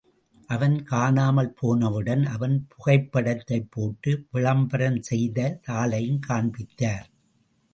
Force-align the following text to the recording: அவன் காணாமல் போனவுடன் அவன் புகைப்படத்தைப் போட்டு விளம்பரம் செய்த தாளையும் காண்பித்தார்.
அவன் 0.49 0.83
காணாமல் 0.83 1.51
போனவுடன் 1.53 2.23
அவன் 2.25 2.67
புகைப்படத்தைப் 2.67 3.67
போட்டு 3.69 4.27
விளம்பரம் 4.31 5.01
செய்த 5.01 5.59
தாளையும் 5.67 6.19
காண்பித்தார். 6.19 7.07